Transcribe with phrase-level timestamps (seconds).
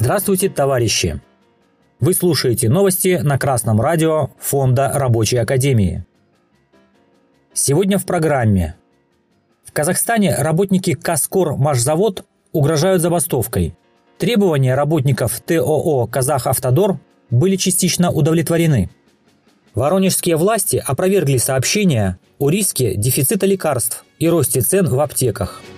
[0.00, 1.20] Здравствуйте, товарищи!
[2.00, 6.06] Вы слушаете новости на Красном радио Фонда Рабочей Академии.
[7.52, 8.76] Сегодня в программе.
[9.62, 13.74] В Казахстане работники Каскор Машзавод угрожают забастовкой.
[14.16, 16.98] Требования работников ТОО «Казахавтодор»
[17.28, 18.88] были частично удовлетворены.
[19.74, 25.60] Воронежские власти опровергли сообщения о риске дефицита лекарств и росте цен в аптеках–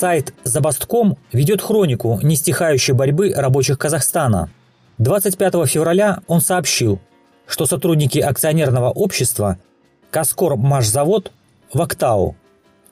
[0.00, 4.48] Сайт «Забастком» ведет хронику нестихающей борьбы рабочих Казахстана.
[4.96, 6.98] 25 февраля он сообщил,
[7.46, 9.58] что сотрудники акционерного общества
[10.10, 11.32] «Каскор Машзавод»
[11.74, 12.34] в Актау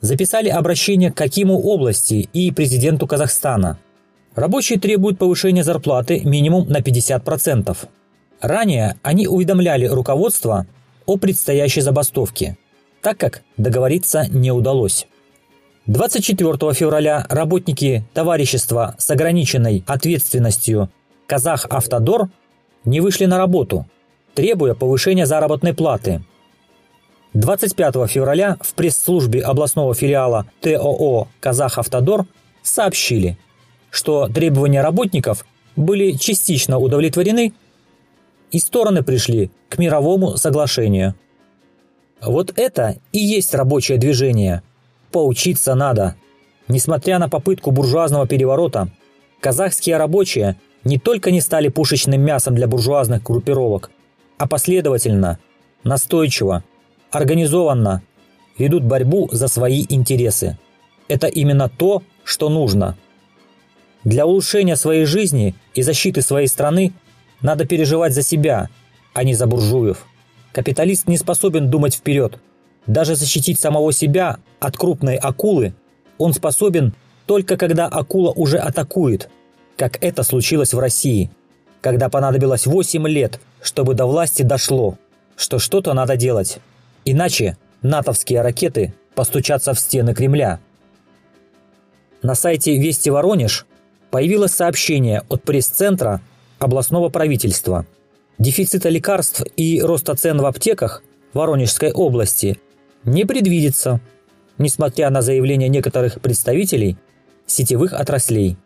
[0.02, 3.78] записали обращение к Акиму области и президенту Казахстана.
[4.34, 7.74] Рабочие требуют повышения зарплаты минимум на 50%.
[8.42, 10.66] Ранее они уведомляли руководство
[11.06, 12.58] о предстоящей забастовке,
[13.00, 15.06] так как договориться не удалось.
[15.88, 20.90] 24 февраля работники товарищества с ограниченной ответственностью
[21.26, 22.28] «Казах Автодор»
[22.84, 23.86] не вышли на работу,
[24.34, 26.22] требуя повышения заработной платы.
[27.32, 32.26] 25 февраля в пресс-службе областного филиала ТОО «Казах Автодор»
[32.62, 33.38] сообщили,
[33.88, 37.54] что требования работников были частично удовлетворены
[38.50, 41.14] и стороны пришли к мировому соглашению.
[42.20, 44.62] Вот это и есть рабочее движение–
[45.10, 46.16] Поучиться надо.
[46.68, 48.88] Несмотря на попытку буржуазного переворота,
[49.40, 53.90] казахские рабочие не только не стали пушечным мясом для буржуазных группировок,
[54.36, 55.38] а последовательно,
[55.82, 56.62] настойчиво,
[57.10, 58.02] организованно
[58.58, 60.58] ведут борьбу за свои интересы.
[61.08, 62.96] Это именно то, что нужно.
[64.04, 66.92] Для улучшения своей жизни и защиты своей страны
[67.40, 68.68] надо переживать за себя,
[69.14, 70.06] а не за буржуев.
[70.52, 72.38] Капиталист не способен думать вперед,
[72.88, 75.74] даже защитить самого себя от крупной акулы
[76.16, 76.94] он способен
[77.26, 79.28] только когда акула уже атакует,
[79.76, 81.30] как это случилось в России,
[81.82, 84.96] когда понадобилось 8 лет, чтобы до власти дошло,
[85.36, 86.58] что что-то надо делать.
[87.04, 90.58] Иначе натовские ракеты постучатся в стены Кремля.
[92.22, 93.66] На сайте «Вести Воронеж»
[94.10, 96.22] появилось сообщение от пресс-центра
[96.58, 97.84] областного правительства.
[98.38, 101.02] Дефицита лекарств и роста цен в аптеках
[101.34, 102.58] Воронежской области
[103.04, 104.00] не предвидится,
[104.58, 106.96] несмотря на заявления некоторых представителей
[107.46, 108.56] сетевых отраслей.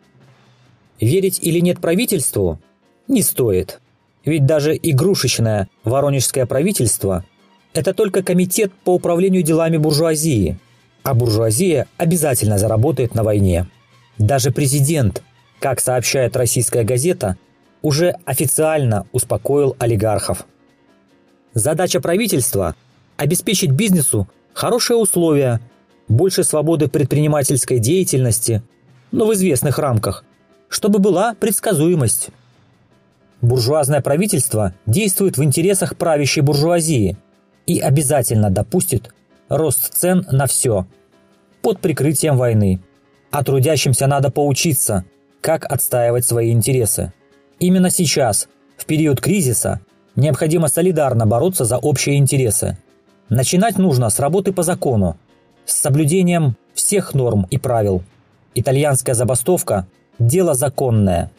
[0.99, 2.59] Верить или нет правительству
[3.07, 3.79] не стоит.
[4.25, 7.25] Ведь даже игрушечное воронежское правительство–
[7.73, 10.59] это только комитет по управлению делами буржуазии,
[11.01, 13.67] а буржуазия обязательно заработает на войне.
[14.19, 15.23] Даже президент,
[15.59, 17.37] как сообщает российская газета,
[17.81, 20.45] уже официально успокоил олигархов.
[21.53, 22.75] Задача правительства
[23.23, 25.61] обеспечить бизнесу хорошие условия,
[26.09, 28.61] больше свободы предпринимательской деятельности,
[29.11, 30.25] но в известных рамках,
[30.67, 32.29] чтобы была предсказуемость.
[33.41, 37.17] Буржуазное правительство действует в интересах правящей буржуазии
[37.65, 39.13] и обязательно допустит
[39.47, 40.85] рост цен на все
[41.61, 42.81] под прикрытием войны.
[43.31, 45.05] А трудящимся надо поучиться,
[45.39, 47.13] как отстаивать свои интересы.
[47.59, 49.79] Именно сейчас, в период кризиса,
[50.17, 52.77] необходимо солидарно бороться за общие интересы–
[53.29, 55.17] Начинать нужно с работы по закону,
[55.65, 58.03] с соблюдением всех норм и правил.
[58.53, 59.87] Итальянская забастовка–
[60.19, 61.31] дело законное.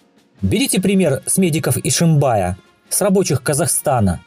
[0.43, 2.56] Берите пример с медиков Ишимбая,
[2.89, 4.21] с рабочих Казахстана.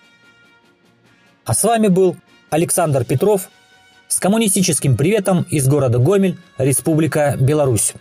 [1.46, 2.16] А с вами был
[2.50, 3.50] Александр Петров
[4.08, 7.94] с коммунистическим приветом из города Гомель, Республика Беларусь.